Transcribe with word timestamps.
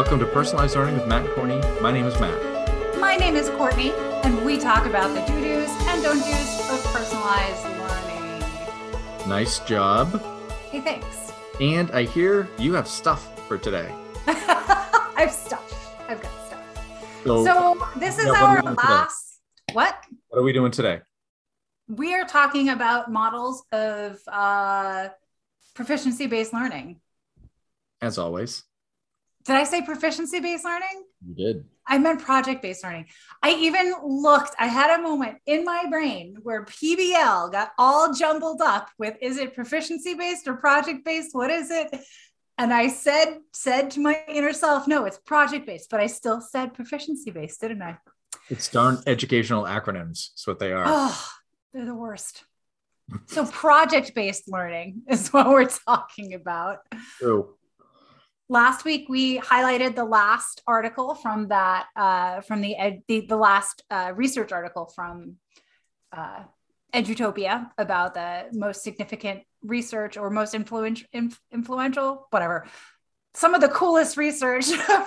welcome 0.00 0.18
to 0.18 0.24
Personalized 0.24 0.76
Learning 0.76 0.94
with 0.94 1.06
Matt 1.06 1.26
and 1.26 1.34
Courtney. 1.34 1.60
My 1.82 1.92
name 1.92 2.06
is 2.06 2.18
Matt. 2.18 2.98
My 2.98 3.16
name 3.16 3.36
is 3.36 3.50
Courtney, 3.50 3.92
and 4.24 4.42
we 4.46 4.56
talk 4.56 4.86
about 4.86 5.12
the 5.12 5.20
do-dos 5.30 5.68
and 5.88 6.02
don't-dos 6.02 6.70
of 6.70 6.82
personalized 6.90 7.66
learning. 7.66 9.28
Nice 9.28 9.58
job. 9.58 10.22
Hey, 10.70 10.80
thanks. 10.80 11.34
And 11.60 11.90
I 11.90 12.04
hear 12.04 12.48
you 12.56 12.72
have 12.72 12.88
stuff 12.88 13.46
for 13.46 13.58
today. 13.58 13.94
I 14.26 15.16
have 15.18 15.32
stuff. 15.32 15.94
I've 16.08 16.22
got 16.22 16.32
stuff. 16.46 17.22
So, 17.24 17.44
So 17.44 17.86
this 17.98 18.18
is 18.18 18.24
yeah, 18.24 18.42
our 18.42 18.54
we 18.56 18.62
doing 18.62 18.76
today? 18.76 18.88
last. 18.88 19.40
What? 19.74 20.02
what 20.28 20.38
are 20.38 20.42
we 20.42 20.54
doing 20.54 20.70
today? 20.72 21.02
We 21.88 22.14
are 22.14 22.24
talking 22.24 22.70
about 22.70 23.12
models 23.12 23.64
of 23.70 24.18
uh, 24.28 25.10
proficiency-based 25.74 26.54
learning. 26.54 27.02
As 28.00 28.16
always, 28.16 28.64
Did 29.50 29.56
I 29.56 29.64
say 29.64 29.82
proficiency-based 29.82 30.64
learning? 30.64 31.06
you 31.26 31.34
did. 31.34 31.64
I 31.84 31.98
meant 31.98 32.20
project 32.22 32.62
based 32.62 32.84
learning. 32.84 33.06
I 33.42 33.50
even 33.54 33.92
looked, 34.00 34.54
I 34.60 34.68
had 34.68 34.96
a 34.96 35.02
moment 35.02 35.38
in 35.44 35.64
my 35.64 35.86
brain 35.90 36.36
where 36.44 36.64
PBL 36.66 37.50
got 37.50 37.72
all 37.76 38.14
jumbled 38.14 38.60
up 38.60 38.90
with 38.96 39.16
is 39.20 39.38
it 39.38 39.56
proficiency 39.56 40.14
based 40.14 40.46
or 40.46 40.54
project 40.54 41.04
based? 41.04 41.30
What 41.32 41.50
is 41.50 41.72
it? 41.72 41.88
And 42.58 42.72
I 42.72 42.86
said, 42.86 43.38
said 43.52 43.90
to 43.90 44.00
my 44.00 44.22
inner 44.28 44.52
self, 44.52 44.86
no, 44.86 45.04
it's 45.04 45.18
project 45.18 45.66
based, 45.66 45.90
but 45.90 45.98
I 45.98 46.06
still 46.06 46.40
said 46.40 46.72
proficiency 46.72 47.32
based, 47.32 47.60
didn't 47.60 47.82
I? 47.82 47.98
It's 48.50 48.68
darn 48.68 49.02
educational 49.08 49.64
acronyms. 49.64 50.30
That's 50.30 50.46
what 50.46 50.60
they 50.60 50.70
are. 50.70 50.84
Oh, 50.86 51.28
they're 51.74 51.86
the 51.86 51.94
worst. 51.96 52.44
So 53.26 53.44
project 53.46 54.14
based 54.14 54.44
learning 54.48 55.02
is 55.08 55.32
what 55.32 55.48
we're 55.48 55.64
talking 55.64 56.34
about. 56.34 56.78
True. 57.18 57.56
Last 58.50 58.84
week 58.84 59.08
we 59.08 59.38
highlighted 59.38 59.94
the 59.94 60.04
last 60.04 60.60
article 60.66 61.14
from 61.14 61.48
that 61.48 61.86
uh, 61.96 62.40
from 62.42 62.60
the, 62.60 62.76
ed, 62.76 63.02
the 63.08 63.20
the 63.20 63.36
last 63.36 63.82
uh, 63.90 64.12
research 64.14 64.52
article 64.52 64.86
from 64.86 65.36
uh, 66.12 66.42
Edutopia 66.92 67.70
about 67.78 68.14
the 68.14 68.46
most 68.52 68.82
significant 68.82 69.42
research 69.62 70.16
or 70.16 70.28
most 70.28 70.54
influential 70.54 71.08
influential 71.52 72.26
whatever. 72.30 72.66
Some 73.32 73.54
of 73.54 73.60
the 73.60 73.68
coolest 73.68 74.16
research 74.16 74.66
from 74.70 75.04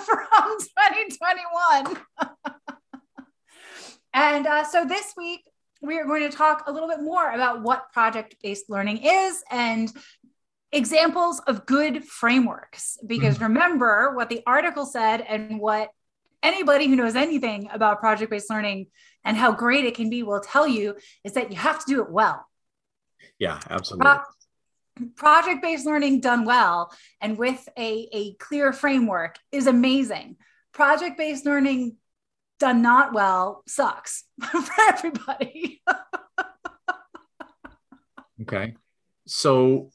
2021 0.58 1.98
and 4.14 4.46
uh, 4.46 4.64
so 4.64 4.86
this 4.86 5.12
week 5.18 5.42
we 5.82 5.98
are 5.98 6.06
going 6.06 6.22
to 6.22 6.34
talk 6.34 6.64
a 6.66 6.72
little 6.72 6.88
bit 6.88 7.02
more 7.02 7.30
about 7.32 7.62
what 7.62 7.92
project 7.92 8.36
based 8.42 8.70
learning 8.70 9.00
is 9.02 9.44
and 9.50 9.92
examples 10.74 11.40
of 11.40 11.66
good 11.66 12.04
frameworks. 12.04 12.98
Because 13.06 13.38
mm. 13.38 13.42
remember 13.42 14.14
what 14.14 14.28
the 14.28 14.42
article 14.46 14.84
said 14.84 15.22
and 15.22 15.58
what 15.58 15.90
anybody 16.42 16.86
who 16.86 16.96
knows 16.96 17.16
anything 17.16 17.68
about 17.72 18.00
project 18.00 18.30
based 18.30 18.50
learning 18.50 18.88
and 19.24 19.36
how 19.36 19.52
great 19.52 19.84
it 19.84 19.94
can 19.94 20.10
be 20.10 20.22
will 20.22 20.40
tell 20.40 20.68
you 20.68 20.96
is 21.24 21.32
that 21.32 21.50
you 21.50 21.56
have 21.56 21.78
to 21.78 21.86
do 21.86 22.02
it 22.02 22.10
well. 22.10 22.46
Yeah, 23.38 23.58
absolutely. 23.70 24.10
project 25.16 25.62
based 25.62 25.86
learning 25.86 26.20
done 26.20 26.44
well 26.44 26.92
and 27.20 27.38
with 27.38 27.66
a, 27.78 28.08
a 28.12 28.34
clear 28.34 28.72
framework 28.72 29.38
is 29.50 29.66
amazing. 29.66 30.36
Project 30.72 31.16
based 31.16 31.46
learning 31.46 31.96
done 32.60 32.82
not 32.82 33.12
well 33.12 33.62
sucks 33.66 34.24
for 34.42 34.72
everybody. 34.80 35.82
Okay. 38.42 38.74
So 39.26 39.90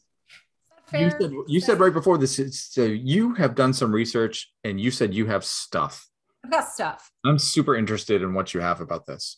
you 0.94 1.10
said 1.10 1.32
you 1.48 1.62
said 1.62 1.80
right 1.80 1.94
before 1.94 2.18
this. 2.18 2.40
So 2.72 2.84
you 2.84 3.34
have 3.36 3.56
done 3.56 3.74
some 3.74 3.92
research, 3.92 4.52
and 4.64 4.80
you 4.80 4.92
said 4.92 5.14
you 5.14 5.26
have 5.28 5.44
stuff. 5.44 6.08
i've 6.44 6.52
got 6.52 6.70
stuff 6.70 7.12
I'm 7.26 7.40
super 7.40 7.76
interested 7.76 8.22
in 8.22 8.34
what 8.34 8.54
you 8.54 8.62
have 8.62 8.82
about 8.82 9.06
this. 9.06 9.38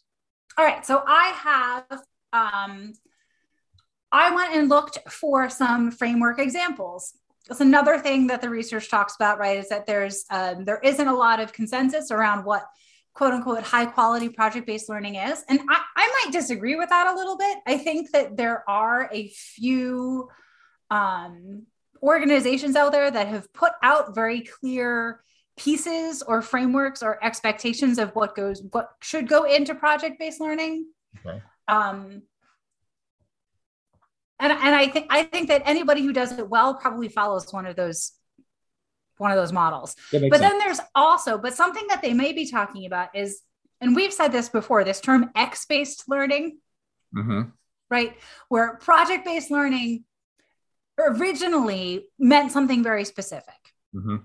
All 0.58 0.66
right. 0.66 0.86
So 0.86 1.02
I 1.06 1.28
have, 1.30 2.02
um, 2.34 2.94
I 4.12 4.36
went 4.36 4.56
and 4.56 4.70
looked 4.70 5.00
for 5.10 5.50
some 5.50 5.92
framework 5.92 6.40
examples. 6.40 7.14
That's 7.48 7.62
another 7.62 7.98
thing 7.98 8.28
that 8.28 8.42
the 8.42 8.50
research 8.50 8.90
talks 8.90 9.16
about, 9.16 9.40
right? 9.40 9.58
Is 9.58 9.70
that 9.70 9.86
there's 9.86 10.26
um, 10.30 10.66
there 10.66 10.80
isn't 10.84 11.08
a 11.08 11.16
lot 11.16 11.40
of 11.40 11.54
consensus 11.54 12.12
around 12.12 12.46
what 12.46 12.66
quote 13.14 13.34
unquote 13.34 13.64
high 13.64 13.86
quality 13.86 14.30
project 14.30 14.68
based 14.68 14.90
learning 14.90 15.16
is, 15.16 15.44
and 15.50 15.60
I, 15.70 15.82
I 15.96 16.22
might 16.24 16.34
disagree 16.34 16.76
with 16.76 16.90
that 16.90 17.08
a 17.08 17.16
little 17.16 17.38
bit. 17.38 17.58
I 17.66 17.78
think 17.78 18.12
that 18.12 18.38
there 18.38 18.64
are 18.70 19.10
a 19.12 19.30
few 19.30 20.30
um, 20.92 21.66
organizations 22.04 22.76
out 22.76 22.92
there 22.92 23.10
that 23.10 23.28
have 23.28 23.52
put 23.54 23.72
out 23.82 24.14
very 24.14 24.42
clear 24.42 25.24
pieces 25.58 26.22
or 26.22 26.42
frameworks 26.42 27.02
or 27.04 27.24
expectations 27.24 27.98
of 28.00 28.10
what 28.12 28.36
goes 28.36 28.62
what 28.72 28.92
should 29.02 29.28
go 29.28 29.44
into 29.44 29.76
project 29.76 30.18
based 30.20 30.40
learning 30.40 30.86
Okay. 31.26 31.42
um 31.68 32.22
and, 34.40 34.52
and 34.54 34.74
i 34.76 34.88
think 34.88 35.08
i 35.10 35.24
think 35.24 35.50
that 35.50 35.62
anybody 35.66 36.02
who 36.02 36.14
does 36.14 36.32
it 36.32 36.50
well 36.50 36.76
probably 36.76 37.10
follows 37.10 37.52
one 37.54 37.66
of 37.66 37.76
those 37.76 38.14
one 39.18 39.30
of 39.30 39.38
those 39.38 39.52
models 39.52 39.96
but 40.12 40.22
sense. 40.22 40.40
then 40.40 40.58
there's 40.58 40.80
also 40.96 41.38
but 41.38 41.54
something 41.54 41.86
that 41.90 42.02
they 42.02 42.14
may 42.14 42.32
be 42.32 42.50
talking 42.50 42.86
about 42.86 43.10
is 43.14 43.42
and 43.82 43.94
we've 43.96 44.14
said 44.14 44.30
this 44.32 44.48
before 44.50 44.84
this 44.86 45.02
term 45.02 45.30
x 45.36 45.66
based 45.66 46.06
learning 46.08 46.58
Mhm. 47.14 47.52
right? 47.90 48.16
Where 48.48 48.78
project 48.78 49.26
based 49.26 49.52
learning 49.52 50.06
originally 50.98 52.08
meant 52.20 52.52
something 52.52 52.84
very 52.84 53.06
specific. 53.06 53.56
Mhm. 53.96 54.24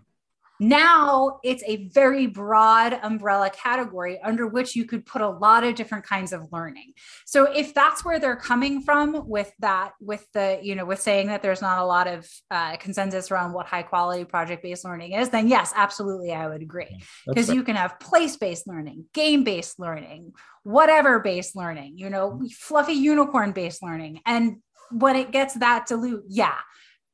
Now 0.59 1.39
it's 1.45 1.63
a 1.67 1.89
very 1.89 2.27
broad 2.27 2.99
umbrella 3.03 3.51
category 3.51 4.19
under 4.23 4.47
which 4.47 4.75
you 4.75 4.87
could 4.87 5.05
put 5.05 5.21
a 5.21 5.29
lot 5.29 5.65
of 5.65 5.75
different 5.75 6.07
kinds 6.07 6.33
of 6.33 6.51
learning. 6.51 6.95
So 7.27 7.45
if 7.45 7.75
that's 7.75 8.05
where 8.05 8.19
they're 8.19 8.37
coming 8.37 8.81
from 8.81 9.29
with 9.29 9.53
that, 9.59 9.93
with 10.01 10.27
the, 10.33 10.59
you 10.63 10.75
know, 10.75 10.87
with 10.87 11.01
saying 11.01 11.27
that 11.27 11.43
there's 11.43 11.61
not 11.61 11.79
a 11.79 11.85
lot 11.85 12.07
of 12.07 12.27
uh, 12.51 12.77
consensus 12.79 13.31
around 13.31 13.53
what 13.53 13.67
high 13.67 13.83
quality 13.83 14.25
project 14.25 14.63
based 14.63 14.85
learning 14.85 15.13
is, 15.13 15.29
then 15.29 15.49
yes, 15.49 15.73
absolutely, 15.77 16.33
I 16.33 16.49
would 16.49 16.63
agree 16.63 17.03
because 17.27 17.51
you 17.51 17.63
can 17.63 17.77
have 17.77 18.01
place 18.01 18.37
based 18.37 18.67
learning, 18.67 19.05
game 19.13 19.45
based 19.45 19.79
learning, 19.79 20.33
whatever 20.63 21.21
based 21.21 21.55
learning, 21.55 21.99
you 21.99 22.09
know, 22.09 22.41
fluffy 22.59 22.95
unicorn 22.95 23.53
based 23.53 23.83
learning. 23.83 24.21
And 24.25 24.63
when 24.91 25.17
it 25.17 25.31
gets 25.33 25.55
that 25.55 25.87
dilute, 25.87 26.25
yeah, 26.29 26.57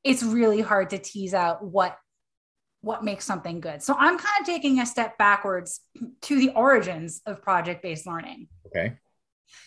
it's 0.05 0.23
really 0.23 0.61
hard 0.61 0.91
to 0.91 0.99
tease 0.99 1.35
out 1.35 1.65
what 1.65 1.97
what 2.81 3.05
makes 3.05 3.25
something 3.25 3.61
good. 3.61 3.81
So 3.81 3.95
I'm 3.97 4.19
kind 4.19 4.41
of 4.41 4.47
taking 4.47 4.81
a 4.81 4.87
step 4.87 5.17
backwards 5.17 5.81
to 6.23 6.37
the 6.37 6.51
origins 6.51 7.23
of 7.27 7.41
project 7.41 7.81
based 7.83 8.07
learning. 8.09 8.49
okay. 8.67 8.97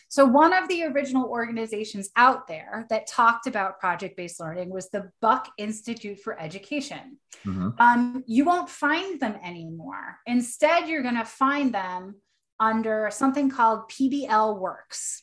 So, 0.10 0.26
one 0.26 0.52
of 0.54 0.68
the 0.68 0.84
original 0.86 1.26
organizations 1.30 2.10
out 2.16 2.48
there 2.48 2.86
that 2.90 3.06
talked 3.08 3.46
about 3.48 3.80
project 3.80 4.18
based 4.18 4.40
learning 4.40 4.70
was 4.70 4.90
the 4.90 5.12
Buck 5.22 5.50
Institute 5.58 6.20
for 6.20 6.40
Education 6.40 7.20
Mhm. 7.46 7.80
um, 7.80 8.24
you 8.26 8.44
won't 8.46 8.70
find 8.70 9.20
them 9.20 9.36
anymore. 9.44 10.20
Instead, 10.26 10.88
you're 10.90 11.04
going 11.04 11.18
to 11.18 11.26
find 11.26 11.74
them 11.74 12.16
under 12.60 13.10
something 13.12 13.50
called 13.50 13.88
PBL 13.90 14.58
Works. 14.60 15.22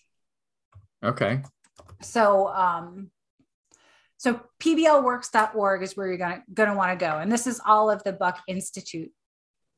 Okay. 1.03 1.43
So, 2.03 2.49
um, 2.49 3.11
so 4.19 4.41
pblworks.org 4.61 5.83
is 5.83 5.97
where 5.97 6.07
you're 6.07 6.17
going 6.17 6.43
to 6.55 6.75
want 6.75 6.99
to 6.99 7.05
go, 7.05 7.19
and 7.19 7.31
this 7.31 7.47
is 7.47 7.61
all 7.67 7.91
of 7.91 8.03
the 8.05 8.13
Buck 8.13 8.41
Institute 8.47 9.11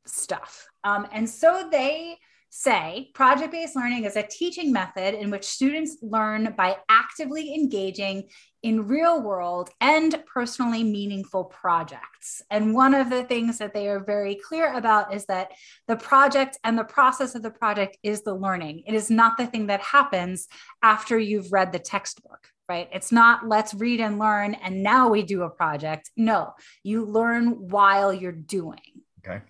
stuff. 0.06 0.66
Um, 0.82 1.06
and 1.12 1.28
so 1.28 1.68
they 1.70 2.18
say 2.56 3.10
project 3.14 3.50
based 3.50 3.74
learning 3.74 4.04
is 4.04 4.14
a 4.14 4.22
teaching 4.22 4.72
method 4.72 5.12
in 5.12 5.28
which 5.28 5.44
students 5.44 5.96
learn 6.02 6.54
by 6.56 6.76
actively 6.88 7.52
engaging 7.52 8.28
in 8.62 8.86
real 8.86 9.20
world 9.20 9.70
and 9.80 10.22
personally 10.32 10.84
meaningful 10.84 11.46
projects. 11.46 12.42
And 12.52 12.72
one 12.72 12.94
of 12.94 13.10
the 13.10 13.24
things 13.24 13.58
that 13.58 13.74
they 13.74 13.88
are 13.88 14.04
very 14.04 14.36
clear 14.36 14.72
about 14.72 15.12
is 15.12 15.26
that 15.26 15.50
the 15.88 15.96
project 15.96 16.56
and 16.62 16.78
the 16.78 16.84
process 16.84 17.34
of 17.34 17.42
the 17.42 17.50
project 17.50 17.98
is 18.04 18.22
the 18.22 18.34
learning. 18.34 18.84
It 18.86 18.94
is 18.94 19.10
not 19.10 19.36
the 19.36 19.48
thing 19.48 19.66
that 19.66 19.80
happens 19.80 20.46
after 20.80 21.18
you've 21.18 21.52
read 21.52 21.72
the 21.72 21.80
textbook, 21.80 22.46
right? 22.68 22.88
It's 22.92 23.10
not 23.10 23.48
let's 23.48 23.74
read 23.74 23.98
and 23.98 24.20
learn 24.20 24.54
and 24.54 24.80
now 24.80 25.08
we 25.08 25.24
do 25.24 25.42
a 25.42 25.50
project. 25.50 26.08
No, 26.16 26.52
you 26.84 27.04
learn 27.04 27.68
while 27.68 28.14
you're 28.14 28.30
doing 28.30 29.02
Okay. 29.26 29.42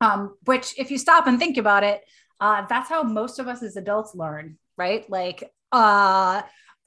Um, 0.00 0.36
which 0.44 0.74
if 0.78 0.90
you 0.90 0.98
stop 0.98 1.26
and 1.26 1.38
think 1.38 1.56
about 1.56 1.84
it 1.84 2.02
uh, 2.40 2.64
that's 2.68 2.88
how 2.88 3.02
most 3.02 3.38
of 3.38 3.48
us 3.48 3.62
as 3.62 3.76
adults 3.76 4.14
learn 4.14 4.56
right? 4.78 5.08
Like 5.10 5.52
uh, 5.72 6.40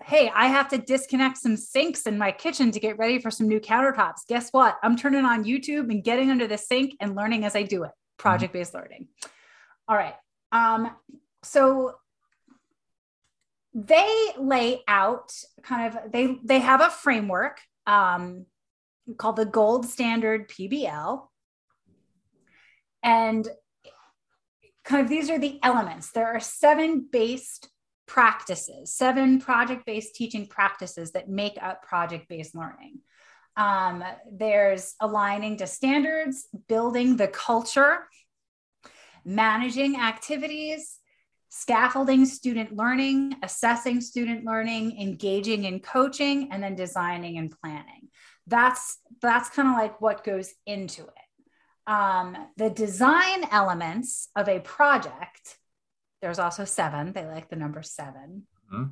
hey 0.04 0.32
i 0.34 0.48
have 0.48 0.68
to 0.68 0.80
disconnect 0.80 1.38
some 1.38 1.56
sinks 1.56 2.08
in 2.08 2.18
my 2.18 2.32
kitchen 2.32 2.72
to 2.72 2.80
get 2.80 2.98
ready 2.98 3.20
for 3.20 3.30
some 3.30 3.48
new 3.48 3.60
countertops. 3.60 4.26
Guess 4.28 4.50
what? 4.50 4.80
I'm 4.82 4.98
turning 4.98 5.26
on 5.26 5.44
youtube 5.44 5.92
and 5.92 6.04
getting 6.04 6.32
under 6.32 6.48
the 6.48 6.58
sink 6.58 6.96
and 7.00 7.16
learning 7.16 7.46
as 7.46 7.56
i 7.56 7.62
do 7.62 7.84
it. 7.84 7.92
Project 8.18 8.54
based 8.54 8.74
learning. 8.74 9.10
All 9.88 9.96
right. 9.96 10.16
Um, 10.52 10.92
so 11.44 11.96
they 13.76 14.32
lay 14.40 14.82
out 14.88 15.32
kind 15.62 15.94
of 15.94 16.12
they 16.12 16.40
they 16.44 16.60
have 16.60 16.82
a 16.82 16.90
framework 16.90 17.62
um, 17.86 18.48
called 19.18 19.36
the 19.36 19.46
gold 19.46 19.86
standard 19.86 20.50
pbl 20.50 21.28
and 23.04 23.48
kind 24.84 25.04
of 25.04 25.10
these 25.10 25.30
are 25.30 25.40
the 25.40 25.60
elements. 25.64 26.12
There 26.12 26.28
are 26.28 26.40
seven 26.40 27.08
based 27.12 27.70
practices, 28.08 28.94
seven 28.94 29.40
project 29.40 29.86
based 29.86 30.16
teaching 30.16 30.48
practices 30.48 31.12
that 31.12 31.30
make 31.30 31.58
up 31.62 31.84
project 31.84 32.28
based 32.28 32.56
learning. 32.56 33.00
Um, 33.58 34.04
there's 34.32 34.96
aligning 35.00 35.58
to 35.58 35.68
standards, 35.68 36.48
building 36.68 37.18
the 37.18 37.28
culture, 37.28 38.08
managing 39.26 39.98
activities, 39.98 41.00
scaffolding 41.50 42.26
student 42.26 42.76
learning, 42.76 43.36
assessing 43.44 44.00
student 44.02 44.46
learning, 44.46 45.00
engaging 45.00 45.66
in 45.66 45.80
coaching, 45.80 46.50
and 46.52 46.64
then 46.64 46.76
designing 46.76 47.38
and 47.38 47.54
planning. 47.62 48.10
That's 48.48 49.00
that's 49.22 49.50
kind 49.50 49.68
of 49.70 49.76
like 49.76 50.02
what 50.02 50.24
goes 50.24 50.54
into 50.66 51.04
it. 51.04 51.31
Um, 51.88 52.38
the 52.58 52.70
design 52.70 53.46
elements 53.52 54.30
of 54.36 54.48
a 54.48 54.60
project. 54.60 55.58
There's 56.22 56.40
also 56.40 56.66
seven. 56.66 57.14
They 57.14 57.26
like 57.26 57.50
the 57.50 57.56
number 57.56 57.82
7 57.82 58.44
mm-hmm. 58.74 58.84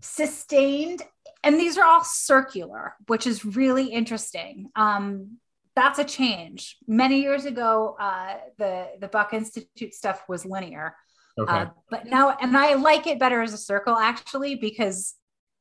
Sustained, 0.00 1.02
and 1.42 1.58
these 1.58 1.78
are 1.78 1.84
all 1.84 2.04
circular, 2.04 2.94
which 3.06 3.26
is 3.26 3.44
really 3.44 3.86
interesting. 3.86 4.68
Um, 4.76 5.38
that's 5.74 5.98
a 5.98 6.04
change. 6.04 6.76
Many 6.86 7.22
years 7.22 7.44
ago, 7.44 7.96
uh, 7.98 8.34
the 8.58 8.88
the 9.00 9.08
Buck 9.08 9.32
Institute 9.32 9.94
stuff 9.94 10.22
was 10.28 10.44
linear, 10.44 10.94
Okay. 11.38 11.52
Uh, 11.52 11.66
but 11.90 12.06
now, 12.06 12.36
and 12.40 12.56
I 12.56 12.74
like 12.74 13.06
it 13.06 13.18
better 13.18 13.42
as 13.42 13.52
a 13.52 13.58
circle 13.58 13.96
actually, 13.96 14.54
because 14.54 15.14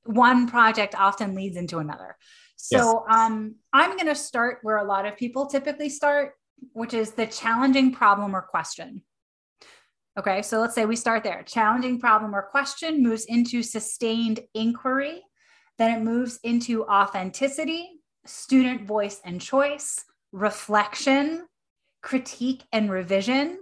one 0.06 0.48
project 0.48 0.96
often 0.96 1.36
leads 1.36 1.58
into 1.58 1.80
another. 1.80 2.16
So 2.56 3.06
yes. 3.08 3.18
um, 3.18 3.56
I'm 3.74 3.92
going 3.92 4.08
to 4.08 4.16
start 4.16 4.60
where 4.64 4.78
a 4.78 4.84
lot 4.84 5.06
of 5.06 5.18
people 5.18 5.46
typically 5.46 5.90
start, 5.90 6.34
which 6.74 6.94
is 6.94 7.12
the 7.12 7.28
challenging 7.28 7.92
problem 7.92 8.36
or 8.36 8.42
question. 8.42 9.02
Okay, 10.18 10.42
so 10.42 10.62
let's 10.62 10.74
say 10.74 10.86
we 10.86 10.96
start 10.96 11.24
there. 11.24 11.44
Challenging 11.44 12.00
problem 12.00 12.34
or 12.34 12.42
question 12.42 13.04
moves 13.04 13.26
into 13.26 13.62
sustained 13.62 14.40
inquiry. 14.54 15.22
Then 15.78 16.00
it 16.00 16.04
moves 16.04 16.40
into 16.44 16.86
authenticity, 16.86 18.00
student 18.26 18.84
voice 18.84 19.20
and 19.26 19.42
choice, 19.42 20.06
reflection, 20.32 21.46
critique 22.02 22.64
and 22.72 22.90
revision, 22.90 23.58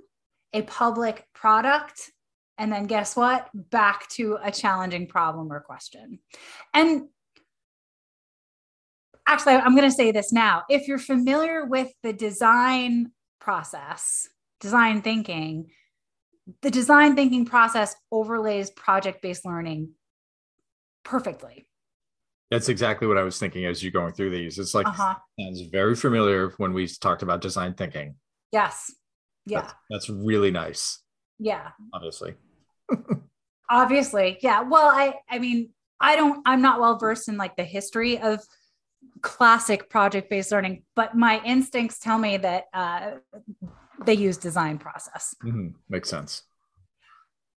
a 0.54 0.62
public 0.62 1.26
product 1.34 2.12
and 2.58 2.72
then 2.72 2.86
guess 2.86 3.16
what 3.16 3.50
back 3.54 4.08
to 4.10 4.38
a 4.44 4.52
challenging 4.52 5.08
problem 5.08 5.52
or 5.52 5.60
question 5.60 6.20
and 6.74 7.04
actually 9.28 9.54
i'm 9.54 9.76
going 9.76 9.90
to 9.90 9.96
say 9.96 10.12
this 10.12 10.32
now. 10.32 10.64
If 10.70 10.88
you're 10.88 11.00
familiar 11.00 11.66
with 11.66 11.92
the 12.04 12.14
design 12.14 13.12
process 13.40 14.28
design 14.60 15.02
thinking 15.02 15.70
the 16.62 16.72
design 16.72 17.16
thinking 17.16 17.46
process 17.46 17.96
overlays 18.12 18.70
project 18.70 19.22
based 19.22 19.46
learning 19.46 19.92
perfectly. 21.04 21.68
That's 22.52 22.70
exactly 22.70 23.08
what 23.08 23.18
i 23.18 23.24
was 23.24 23.40
thinking 23.40 23.66
as 23.66 23.84
you're 23.84 23.92
going 23.92 24.14
through 24.14 24.32
these. 24.32 24.60
It's 24.60 24.74
like 24.74 24.88
uh-huh. 24.88 25.16
sounds 25.40 25.62
very 25.62 25.96
familiar 25.96 26.54
when 26.58 26.74
we 26.74 26.88
talked 26.88 27.24
about 27.24 27.42
design 27.42 27.74
thinking. 27.74 28.16
Yes. 28.52 28.92
Yeah. 29.46 29.62
That's, 29.62 29.74
that's 29.90 30.10
really 30.10 30.52
nice. 30.52 31.00
Yeah. 31.40 31.70
Obviously. 31.94 32.36
Obviously. 33.70 34.38
Yeah. 34.42 34.62
Well 34.62 34.88
i 34.88 35.16
i 35.30 35.40
mean 35.40 35.70
i 36.00 36.16
don't 36.16 36.42
i'm 36.46 36.62
not 36.62 36.80
well 36.80 36.98
versed 36.98 37.28
in 37.28 37.38
like 37.38 37.56
the 37.56 37.64
history 37.64 38.20
of 38.20 38.40
classic 39.22 39.90
project 39.90 40.30
based 40.30 40.52
learning 40.52 40.84
but 40.96 41.16
my 41.16 41.42
instincts 41.44 42.00
tell 42.00 42.18
me 42.18 42.38
that 42.38 42.66
uh, 42.74 43.12
they 44.06 44.14
use 44.14 44.38
design 44.38 44.78
process 44.78 45.36
mm-hmm. 45.44 45.70
makes 45.90 46.10
sense 46.10 46.44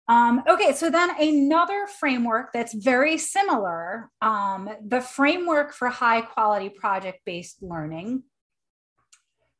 um, 0.07 0.43
okay, 0.47 0.71
so 0.73 0.91
then 0.91 1.09
another 1.19 1.87
framework 1.87 2.53
that's 2.53 2.75
very 2.75 3.17
similar, 3.17 4.11
um, 4.21 4.69
the 4.85 5.01
framework 5.01 5.73
for 5.73 5.89
high 5.89 6.21
quality 6.21 6.69
project 6.69 7.21
based 7.25 7.63
learning 7.63 8.21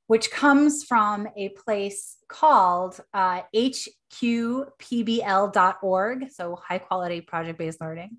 which 0.08 0.32
comes 0.32 0.84
from 0.84 1.28
a 1.36 1.50
place 1.50 2.18
called 2.28 3.00
uh, 3.14 3.42
hqpbl.org. 3.56 4.72
So, 6.32 6.56
high 6.56 6.78
quality 6.78 7.22
project 7.22 7.58
based 7.58 7.82
learning. 7.82 8.18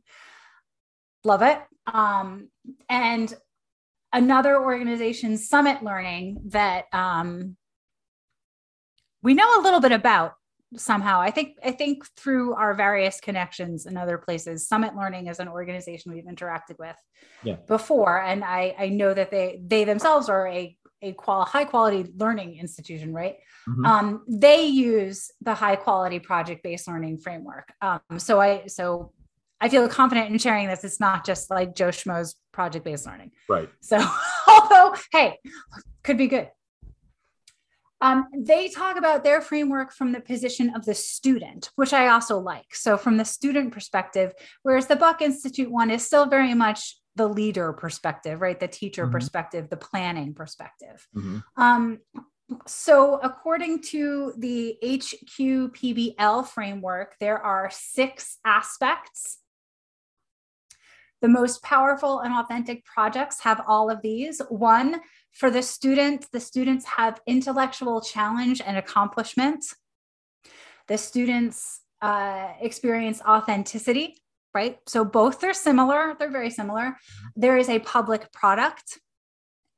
Love 1.24 1.42
it. 1.42 1.58
Um, 1.86 2.48
and 2.88 3.32
another 4.16 4.60
organization, 4.60 5.36
Summit 5.36 5.82
Learning, 5.82 6.40
that 6.46 6.86
um, 6.92 7.56
we 9.22 9.34
know 9.34 9.60
a 9.60 9.62
little 9.62 9.80
bit 9.80 9.92
about 9.92 10.32
somehow. 10.76 11.20
I 11.20 11.30
think 11.30 11.58
I 11.64 11.70
think 11.70 12.04
through 12.16 12.54
our 12.54 12.74
various 12.74 13.20
connections 13.20 13.86
in 13.86 13.96
other 13.96 14.18
places, 14.18 14.66
Summit 14.66 14.96
Learning 14.96 15.28
is 15.28 15.38
an 15.38 15.48
organization 15.48 16.12
we've 16.12 16.24
interacted 16.24 16.78
with 16.78 16.96
yeah. 17.44 17.56
before, 17.68 18.22
and 18.22 18.42
I 18.42 18.74
I 18.78 18.88
know 18.88 19.14
that 19.14 19.30
they 19.30 19.60
they 19.64 19.84
themselves 19.84 20.28
are 20.28 20.48
a 20.48 20.76
a 21.02 21.12
qual- 21.12 21.44
high 21.44 21.64
quality 21.64 22.10
learning 22.16 22.58
institution, 22.58 23.12
right? 23.12 23.36
Mm-hmm. 23.68 23.84
Um, 23.84 24.24
they 24.28 24.64
use 24.64 25.30
the 25.42 25.54
high 25.54 25.76
quality 25.76 26.18
project 26.18 26.62
based 26.62 26.88
learning 26.88 27.18
framework. 27.18 27.70
Um, 27.82 28.00
so 28.18 28.40
I 28.40 28.66
so 28.66 29.12
I 29.60 29.68
feel 29.68 29.88
confident 29.88 30.30
in 30.30 30.38
sharing 30.38 30.68
this. 30.68 30.84
It's 30.84 31.00
not 31.00 31.24
just 31.24 31.50
like 31.50 31.74
Joe 31.74 31.88
Schmo's 31.88 32.36
project 32.52 32.84
based 32.84 33.06
learning. 33.06 33.32
Right. 33.48 33.68
So 33.80 33.98
although 34.48 34.94
hey, 35.12 35.38
could 36.02 36.18
be 36.18 36.28
good. 36.28 36.50
Um, 38.02 38.26
they 38.36 38.68
talk 38.68 38.98
about 38.98 39.24
their 39.24 39.40
framework 39.40 39.92
from 39.92 40.12
the 40.12 40.20
position 40.20 40.74
of 40.74 40.84
the 40.84 40.94
student, 40.94 41.70
which 41.76 41.92
I 41.92 42.08
also 42.08 42.38
like. 42.38 42.74
So, 42.74 42.98
from 42.98 43.16
the 43.16 43.24
student 43.24 43.72
perspective, 43.72 44.32
whereas 44.62 44.86
the 44.86 44.96
Buck 44.96 45.22
Institute 45.22 45.70
one 45.70 45.90
is 45.90 46.04
still 46.04 46.26
very 46.26 46.52
much 46.52 46.98
the 47.14 47.26
leader 47.26 47.72
perspective, 47.72 48.42
right? 48.42 48.60
The 48.60 48.68
teacher 48.68 49.04
mm-hmm. 49.04 49.12
perspective, 49.12 49.70
the 49.70 49.78
planning 49.78 50.34
perspective. 50.34 51.08
Mm-hmm. 51.16 51.38
Um, 51.62 51.98
so, 52.66 53.18
according 53.22 53.82
to 53.84 54.34
the 54.36 54.76
HQPBL 54.84 56.46
framework, 56.48 57.16
there 57.18 57.38
are 57.38 57.70
six 57.72 58.38
aspects. 58.44 59.38
The 61.26 61.32
most 61.32 61.60
powerful 61.64 62.20
and 62.20 62.32
authentic 62.32 62.84
projects 62.84 63.40
have 63.40 63.60
all 63.66 63.90
of 63.90 64.00
these. 64.00 64.40
One, 64.48 65.00
for 65.32 65.50
the 65.50 65.60
students, 65.60 66.28
the 66.28 66.38
students 66.38 66.84
have 66.84 67.20
intellectual 67.26 68.00
challenge 68.00 68.62
and 68.64 68.76
accomplishment. 68.76 69.64
The 70.86 70.96
students 70.96 71.80
uh, 72.00 72.50
experience 72.60 73.20
authenticity 73.22 74.22
right? 74.54 74.78
So 74.86 75.04
both 75.04 75.42
are 75.42 75.52
similar, 75.52 76.14
they're 76.16 76.30
very 76.30 76.50
similar. 76.50 76.96
There 77.34 77.58
is 77.58 77.68
a 77.68 77.80
public 77.80 78.32
product 78.32 79.00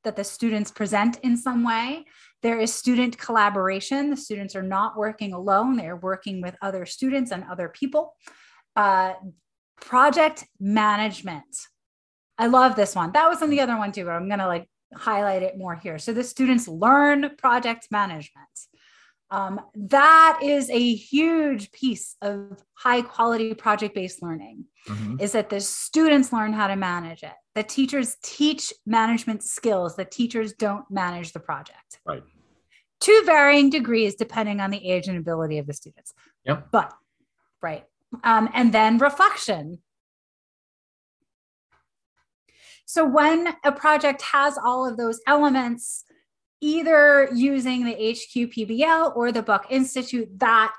that 0.03 0.15
the 0.15 0.23
students 0.23 0.69
present 0.71 1.19
in 1.23 1.35
some 1.35 1.65
way. 1.65 2.05
There 2.43 2.59
is 2.59 2.73
student 2.73 3.17
collaboration. 3.17 4.11
The 4.11 4.17
students 4.17 4.55
are 4.55 4.63
not 4.77 4.97
working 4.97 5.33
alone, 5.33 5.77
they're 5.77 5.97
working 5.97 6.41
with 6.41 6.55
other 6.61 6.85
students 6.85 7.31
and 7.31 7.43
other 7.51 7.69
people. 7.69 8.13
Uh, 8.75 9.13
project 9.81 10.45
management. 10.59 11.55
I 12.37 12.47
love 12.47 12.75
this 12.75 12.95
one. 12.95 13.11
That 13.11 13.29
was 13.29 13.41
on 13.41 13.49
the 13.49 13.61
other 13.61 13.77
one 13.77 13.91
too, 13.91 14.05
but 14.05 14.11
I'm 14.11 14.27
going 14.27 14.39
to 14.39 14.47
like 14.47 14.67
highlight 14.93 15.43
it 15.43 15.57
more 15.57 15.75
here. 15.75 15.99
So 15.99 16.13
the 16.13 16.23
students 16.23 16.67
learn 16.67 17.31
project 17.37 17.87
management. 17.91 18.47
Um, 19.31 19.61
that 19.75 20.39
is 20.41 20.71
a 20.71 20.93
huge 20.95 21.71
piece 21.71 22.15
of 22.21 22.63
high 22.73 23.03
quality 23.03 23.53
project 23.53 23.93
based 23.93 24.23
learning 24.23 24.65
mm-hmm. 24.87 25.17
is 25.19 25.33
that 25.33 25.49
the 25.49 25.59
students 25.59 26.33
learn 26.33 26.51
how 26.51 26.65
to 26.65 26.75
manage 26.75 27.21
it 27.21 27.33
the 27.53 27.61
teachers 27.61 28.17
teach 28.23 28.73
management 28.87 29.43
skills 29.43 29.95
the 29.95 30.05
teachers 30.05 30.53
don't 30.53 30.89
manage 30.89 31.33
the 31.33 31.39
project 31.39 31.99
right 32.07 32.23
to 33.01 33.21
varying 33.25 33.69
degrees 33.69 34.15
depending 34.15 34.59
on 34.59 34.71
the 34.71 34.89
age 34.89 35.07
and 35.07 35.17
ability 35.19 35.59
of 35.59 35.67
the 35.67 35.73
students 35.73 36.11
yep 36.43 36.67
but 36.71 36.91
right 37.61 37.85
um, 38.23 38.49
and 38.53 38.73
then 38.73 38.97
reflection 38.97 39.79
so 42.89 43.05
when 43.05 43.53
a 43.63 43.71
project 43.71 44.23
has 44.23 44.57
all 44.57 44.89
of 44.89 44.97
those 44.97 45.21
elements 45.27 46.05
either 46.59 47.29
using 47.31 47.85
the 47.85 47.93
HQPBL 47.93 49.15
or 49.15 49.31
the 49.31 49.43
Buck 49.43 49.67
Institute, 49.69 50.27
that 50.39 50.73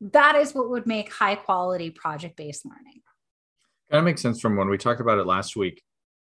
that 0.00 0.36
is 0.36 0.54
what 0.54 0.70
would 0.70 0.86
make 0.86 1.12
high 1.12 1.34
quality 1.34 1.90
project 1.90 2.36
based 2.36 2.64
learning. 2.64 3.00
Kind 3.90 3.98
of 3.98 4.04
makes 4.04 4.22
sense 4.22 4.40
from 4.40 4.56
when 4.56 4.68
we 4.68 4.78
talked 4.78 5.00
about 5.00 5.18
it 5.18 5.26
last 5.26 5.56
week 5.56 5.82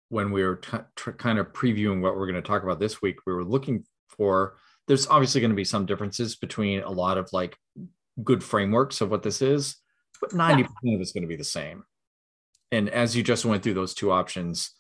when 0.10 0.32
we 0.32 0.44
were 0.44 0.58
t- 0.58 0.78
t- 0.96 1.12
kind 1.14 1.40
of 1.40 1.52
previewing 1.52 2.02
what 2.02 2.16
we're 2.16 2.28
going 2.30 2.36
to 2.36 2.48
talk 2.48 2.62
about 2.62 2.80
this 2.80 3.02
week. 3.02 3.16
We 3.26 3.34
were 3.34 3.44
looking 3.44 3.84
for 4.08 4.58
there's 4.88 5.08
obviously 5.08 5.42
going 5.42 5.50
to 5.50 5.56
be 5.56 5.64
some 5.64 5.88
differences 5.88 6.36
between 6.36 6.84
a 6.84 6.92
lot 6.92 7.18
of 7.18 7.28
like 7.34 7.58
good 8.24 8.44
frameworks 8.44 9.02
of 9.02 9.10
what 9.10 9.24
this 9.24 9.42
is, 9.42 9.78
but 10.22 10.32
90% 10.32 10.68
yeah. 10.84 10.96
of 10.96 11.02
it's 11.02 11.12
going 11.12 11.24
to 11.24 11.28
be 11.28 11.36
the 11.36 11.44
same. 11.44 11.84
And 12.72 12.90
as 12.90 13.16
you 13.16 13.24
just 13.24 13.44
went 13.44 13.64
through 13.64 13.74
those 13.74 13.94
two 13.94 14.12
options, 14.12 14.72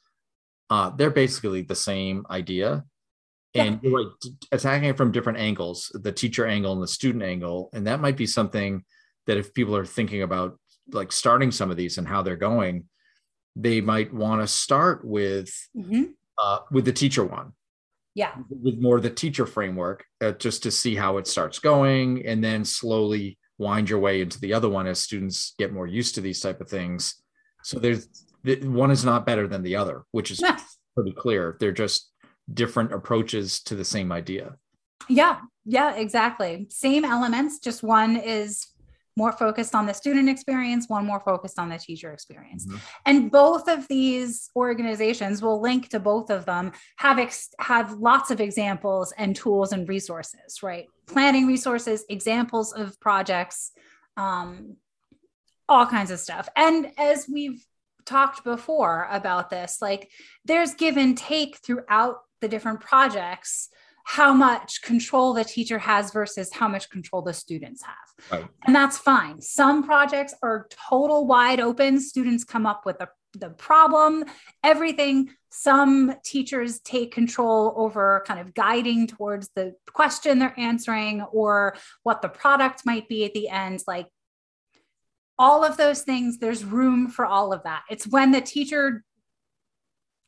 uh, 0.69 0.91
they're 0.91 1.09
basically 1.09 1.63
the 1.63 1.75
same 1.75 2.25
idea 2.29 2.85
and 3.53 3.79
you're 3.83 4.05
right 4.05 4.07
attacking 4.51 4.89
it 4.89 4.97
from 4.97 5.11
different 5.11 5.37
angles 5.39 5.91
the 5.93 6.11
teacher 6.11 6.45
angle 6.45 6.73
and 6.73 6.81
the 6.81 6.87
student 6.87 7.23
angle 7.23 7.69
and 7.73 7.85
that 7.87 7.99
might 7.99 8.17
be 8.17 8.25
something 8.25 8.83
that 9.27 9.37
if 9.37 9.53
people 9.53 9.75
are 9.75 9.85
thinking 9.85 10.21
about 10.21 10.57
like 10.91 11.11
starting 11.11 11.51
some 11.51 11.69
of 11.69 11.77
these 11.77 11.97
and 11.97 12.07
how 12.07 12.21
they're 12.21 12.35
going 12.35 12.85
they 13.55 13.81
might 13.81 14.13
want 14.13 14.41
to 14.41 14.47
start 14.47 15.03
with 15.05 15.51
Mhm. 15.75 16.13
uh, 16.37 16.59
with 16.71 16.85
the 16.85 16.93
teacher 16.93 17.25
one 17.25 17.53
Yeah. 18.15 18.33
with 18.49 18.79
more 18.79 18.97
of 18.97 19.03
the 19.03 19.09
teacher 19.09 19.45
framework 19.45 20.05
uh, 20.21 20.31
just 20.31 20.63
to 20.63 20.71
see 20.71 20.95
how 20.95 21.17
it 21.17 21.27
starts 21.27 21.59
going 21.59 22.25
and 22.25 22.43
then 22.43 22.63
slowly 22.63 23.37
wind 23.61 23.89
your 23.89 23.99
way 23.99 24.15
into 24.21 24.39
the 24.41 24.53
other 24.57 24.69
one 24.77 24.87
as 24.87 24.99
students 24.99 25.53
get 25.61 25.71
more 25.77 25.87
used 25.99 26.15
to 26.15 26.21
these 26.21 26.39
type 26.45 26.59
of 26.61 26.67
things 26.69 27.01
so 27.63 27.77
there's 27.79 28.03
one 28.63 28.91
is 28.91 29.05
not 29.05 29.25
better 29.25 29.47
than 29.47 29.61
the 29.63 29.75
other 29.75 29.97
which 30.17 30.29
is 30.31 30.39
Yeah. 30.41 30.57
pretty 30.95 31.13
clear 31.23 31.43
they're 31.59 31.79
just 31.85 32.11
different 32.61 32.91
approaches 32.91 33.61
to 33.67 33.75
the 33.75 33.85
same 33.85 34.11
idea 34.11 34.45
Yeah, 35.09 35.35
yeah, 35.77 35.89
exactly. 36.05 36.53
Same 36.69 37.03
elements, 37.15 37.53
just 37.67 37.81
one 37.83 38.13
is 38.17 38.49
more 39.17 39.33
focused 39.45 39.73
on 39.79 39.85
the 39.87 39.93
student 39.93 40.27
experience, 40.29 40.83
one 40.97 41.05
more 41.11 41.19
focused 41.31 41.57
on 41.59 41.67
the 41.69 41.77
teacher 41.87 42.11
experience. 42.17 42.63
Mhm. 42.65 42.79
And 43.09 43.17
both 43.41 43.65
of 43.75 43.79
these 43.95 44.49
organizations 44.55 45.41
will 45.45 45.59
link 45.69 45.89
to 45.89 45.99
both 45.99 46.29
of 46.37 46.45
them, 46.45 46.71
have 47.05 47.17
ex- 47.19 47.53
have 47.59 47.87
lots 48.09 48.31
of 48.31 48.39
examples 48.39 49.11
and 49.21 49.35
tools 49.35 49.73
and 49.73 49.87
resources, 49.95 50.49
right? 50.63 50.87
Planning 51.11 51.47
resources, 51.47 52.03
examples 52.09 52.73
of 52.73 52.99
projects, 52.99 53.71
um, 54.17 54.77
all 55.67 55.85
kinds 55.85 56.11
of 56.11 56.19
stuff. 56.19 56.47
And 56.55 56.91
as 56.97 57.27
we've 57.31 57.65
talked 58.05 58.43
before 58.43 59.07
about 59.11 59.49
this, 59.49 59.77
like 59.81 60.09
there's 60.45 60.73
give 60.73 60.97
and 60.97 61.17
take 61.17 61.57
throughout 61.57 62.17
the 62.41 62.47
different 62.47 62.79
projects 62.81 63.69
how 64.03 64.33
much 64.33 64.81
control 64.81 65.33
the 65.33 65.43
teacher 65.43 65.79
has 65.79 66.11
versus 66.11 66.51
how 66.51 66.67
much 66.67 66.89
control 66.89 67.21
the 67.21 67.33
students 67.33 67.83
have. 67.83 67.95
Right. 68.31 68.49
And 68.65 68.75
that's 68.75 68.97
fine. 68.97 69.41
Some 69.41 69.83
projects 69.83 70.33
are 70.41 70.67
total 70.89 71.27
wide 71.27 71.59
open. 71.59 71.99
Students 71.99 72.43
come 72.43 72.65
up 72.65 72.85
with 72.85 72.97
the, 72.97 73.09
the 73.33 73.49
problem, 73.49 74.25
everything. 74.63 75.29
Some 75.53 76.15
teachers 76.23 76.79
take 76.79 77.11
control 77.13 77.73
over 77.75 78.23
kind 78.25 78.39
of 78.39 78.53
guiding 78.53 79.07
towards 79.07 79.49
the 79.55 79.73
question 79.93 80.39
they're 80.39 80.57
answering 80.57 81.21
or 81.23 81.75
what 82.03 82.21
the 82.21 82.29
product 82.29 82.85
might 82.85 83.07
be 83.09 83.25
at 83.25 83.33
the 83.33 83.49
end. 83.49 83.81
Like 83.87 84.07
all 85.37 85.63
of 85.65 85.75
those 85.77 86.03
things, 86.03 86.37
there's 86.37 86.63
room 86.63 87.09
for 87.09 87.25
all 87.25 87.51
of 87.51 87.63
that. 87.63 87.83
It's 87.89 88.07
when 88.07 88.31
the 88.31 88.41
teacher 88.41 89.03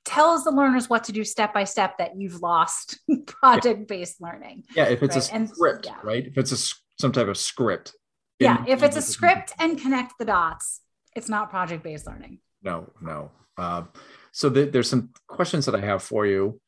tells 0.05 0.43
the 0.43 0.51
learners 0.51 0.89
what 0.89 1.05
to 1.05 1.13
do 1.13 1.23
step 1.23 1.53
by 1.53 1.63
step 1.63 1.97
that 1.99 2.17
you've 2.19 2.41
lost 2.41 2.99
project 3.25 3.87
based 3.87 4.19
learning. 4.21 4.65
yeah 4.75 4.83
if 4.85 5.01
it's 5.01 5.15
Right, 5.15 5.31
a 5.31 5.35
and- 5.35 5.49
script 5.49 5.85
yeah. 5.85 5.95
right 6.03 6.25
if 6.27 6.37
it's 6.37 6.51
a 6.51 6.75
some 6.99 7.13
type 7.13 7.27
of 7.27 7.37
script 7.37 7.93
Yeah, 8.39 8.65
if 8.67 8.83
it's 8.83 8.97
a 8.97 9.01
script 9.01 9.53
and 9.59 9.79
connect 9.79 10.15
the 10.19 10.25
dots, 10.25 10.81
it's 11.15 11.29
not 11.29 11.49
project 11.49 11.83
based 11.83 12.05
learning. 12.05 12.39
No 12.63 12.89
no 13.01 13.31
uh, 13.57 13.83
so 14.31 14.49
th- 14.49 14.71
there's 14.71 14.89
some 14.89 15.09
questions 15.27 15.65
that 15.65 15.75
i 15.75 15.79
have 15.81 16.01
for 16.01 16.25
you 16.25 16.59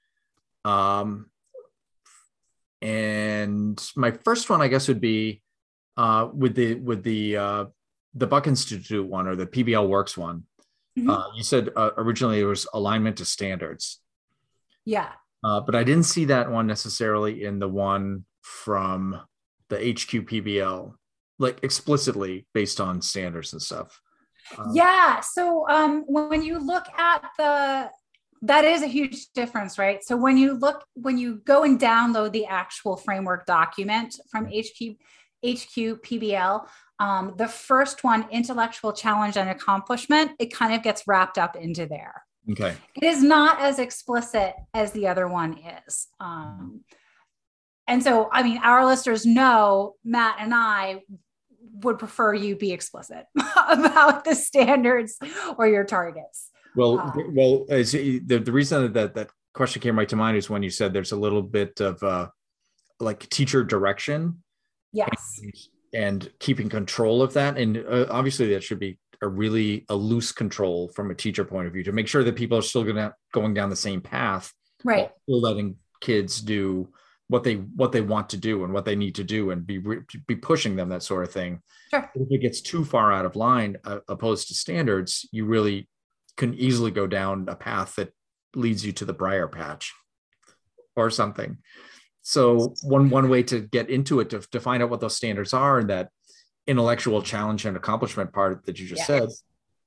um, 0.66 1.30
and 2.82 3.84
my 3.96 4.12
first 4.12 4.50
one 4.50 4.62
i 4.62 4.68
guess 4.68 4.88
would 4.88 5.02
be 5.02 5.42
uh, 5.98 6.28
with 6.34 6.56
the 6.56 6.76
with 6.76 7.04
the 7.04 7.38
uh, 7.38 7.66
the 8.14 8.28
buck 8.28 8.48
institute 8.48 9.06
one 9.08 9.28
or 9.28 9.36
the 9.36 9.48
pbl 9.48 9.88
works 9.88 10.18
one 10.18 10.44
Mhm. 10.98 11.10
uh, 11.10 11.28
you 11.36 11.44
said 11.44 11.72
uh, 11.76 11.90
originally 11.98 12.40
it 12.40 12.46
was 12.46 12.66
alignment 12.74 13.18
to 13.18 13.26
standards 13.26 14.00
Yeah. 14.86 15.12
uh, 15.44 15.60
but 15.60 15.76
i 15.76 15.84
didn't 15.84 16.06
see 16.06 16.24
that 16.26 16.50
one 16.50 16.68
necessarily 16.68 17.44
in 17.44 17.60
the 17.60 17.68
one 17.68 18.24
from 18.42 19.20
the 19.68 19.76
hq 19.76 20.22
pbl 20.30 20.94
like 21.38 21.60
explicitly 21.64 22.48
based 22.54 22.80
on 22.80 23.02
standards 23.02 23.52
and 23.52 23.62
stuff 23.62 24.00
Um, 24.58 24.72
Yeah. 24.74 25.20
So 25.22 25.68
um, 25.70 26.04
when 26.08 26.42
you 26.42 26.60
look 26.60 26.86
at 26.98 27.24
the, 27.38 27.90
that 28.42 28.66
is 28.66 28.84
a 28.84 28.88
huge 28.88 29.28
difference, 29.34 29.78
right? 29.78 30.04
So 30.04 30.16
when 30.16 30.38
you 30.38 30.54
look, 30.54 30.86
when 30.94 31.18
you 31.18 31.42
go 31.46 31.64
and 31.64 31.80
download 31.80 32.32
the 32.32 32.46
actual 32.46 32.98
framework 32.98 33.46
document 33.46 34.20
from 34.30 34.46
HQ, 34.46 34.98
HQ 35.44 36.02
PBL, 36.04 36.68
um, 37.00 37.34
the 37.38 37.48
first 37.48 38.04
one, 38.04 38.26
intellectual 38.32 38.94
challenge 38.94 39.38
and 39.38 39.50
accomplishment, 39.50 40.32
it 40.40 40.54
kind 40.54 40.74
of 40.74 40.82
gets 40.82 41.04
wrapped 41.08 41.38
up 41.38 41.56
into 41.56 41.86
there. 41.86 42.24
okay 42.52 42.76
It 42.96 43.04
is 43.04 43.22
not 43.22 43.60
as 43.60 43.80
explicit 43.80 44.54
as 44.74 44.92
the 44.92 45.08
other 45.08 45.28
one 45.28 45.58
is. 45.58 46.08
Um, 46.20 46.84
and 47.88 48.02
so, 48.04 48.30
I 48.32 48.44
mean, 48.44 48.60
our 48.60 48.86
listeners 48.86 49.26
know 49.26 49.96
Matt 50.04 50.38
and 50.40 50.54
I 50.54 51.02
would 51.84 52.00
prefer 52.00 52.34
you 52.34 52.56
be 52.56 52.72
explicit 52.72 53.26
about 53.70 54.24
the 54.26 54.36
standards 54.36 55.18
or 55.58 55.68
your 55.68 55.84
targets. 55.84 56.52
Well, 56.76 57.00
Uh, 57.00 57.12
well, 57.30 57.66
the 57.68 58.20
the 58.20 58.52
reason 58.52 58.92
that 58.94 59.14
that 59.16 59.30
question 59.54 59.82
came 59.82 59.98
right 59.98 60.10
to 60.10 60.16
mind 60.16 60.38
is 60.38 60.50
when 60.50 60.64
you 60.64 60.70
said 60.70 60.92
there's 60.94 61.12
a 61.14 61.16
little 61.18 61.42
bit 61.42 61.80
of 61.82 62.02
uh, 62.04 62.28
like 63.00 63.28
teacher 63.30 63.64
direction 63.64 64.42
Yes. 64.92 65.42
and 65.94 66.30
keeping 66.40 66.70
control 66.70 67.22
of 67.22 67.34
that, 67.34 67.58
and 67.58 67.78
uh, 67.78 68.06
obviously 68.10 68.54
that 68.54 68.64
should 68.64 68.80
be 68.80 68.98
a 69.22 69.28
really 69.28 69.86
a 69.90 69.96
loose 69.96 70.32
control 70.34 70.90
from 70.90 71.10
a 71.12 71.16
teacher 71.16 71.46
point 71.46 71.68
of 71.68 71.74
view 71.74 71.84
to 71.84 71.92
make 71.94 72.08
sure 72.08 72.24
that 72.24 72.36
people 72.36 72.58
are 72.58 72.62
still 72.62 72.84
going 72.84 72.98
to 72.98 73.14
going 73.34 73.54
down 73.54 73.70
the 73.70 73.76
same 73.76 74.02
path, 74.02 74.52
Right. 74.84 75.10
still 75.24 75.42
letting 75.42 75.78
kids 76.02 76.42
do 76.42 76.90
what 77.28 77.44
they 77.44 77.56
what 77.56 77.92
they 77.92 78.02
want 78.02 78.30
to 78.30 78.38
do 78.38 78.64
and 78.64 78.72
what 78.74 78.86
they 78.86 78.96
need 78.96 79.16
to 79.16 79.24
do 79.24 79.50
and 79.52 79.66
be 79.66 79.80
be 80.28 80.36
pushing 80.36 80.76
them 80.76 80.90
that 80.90 81.02
sort 81.04 81.24
of 81.24 81.32
thing. 81.32 81.60
Sure. 81.92 82.10
if 82.16 82.28
it 82.32 82.42
gets 82.42 82.62
too 82.62 82.86
far 82.86 83.12
out 83.12 83.26
of 83.26 83.36
line 83.36 83.78
uh, 83.84 84.00
opposed 84.08 84.48
to 84.50 84.54
standards 84.54 85.28
you 85.32 85.46
really 85.46 85.88
can 86.38 86.54
easily 86.54 86.92
go 86.92 87.08
down 87.08 87.46
a 87.48 87.56
path 87.56 87.96
that 87.96 88.14
leads 88.56 88.86
you 88.86 88.92
to 88.92 89.06
the 89.06 89.14
briar 89.14 89.48
patch 89.48 89.94
or 90.96 91.10
something 91.10 91.58
so 92.22 92.74
one 92.84 93.10
one 93.10 93.30
way 93.30 93.44
to 93.44 93.60
get 93.62 93.90
into 93.90 94.20
it 94.20 94.30
to, 94.32 94.40
to 94.52 94.60
find 94.60 94.82
out 94.84 94.90
what 94.90 95.00
those 95.00 95.16
standards 95.16 95.54
are 95.54 95.80
and 95.80 95.90
that 95.90 96.10
intellectual 96.68 97.22
challenge 97.22 97.66
and 97.66 97.78
accomplishment 97.78 98.34
part 98.34 98.66
that 98.66 98.80
you 98.80 98.88
just 98.88 99.02
Yeah. 99.08 99.20
said 99.20 99.30